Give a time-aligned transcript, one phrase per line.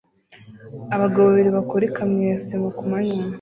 [0.95, 3.21] Abagabo babiri bakora ikamyo ya sima kumanywa